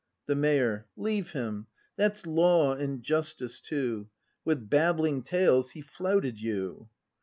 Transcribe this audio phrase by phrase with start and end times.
[0.25, 0.87] The Mayor.
[0.97, 4.09] Leave him; that's law and justice too;
[4.43, 6.89] With babbling tales he flouted you.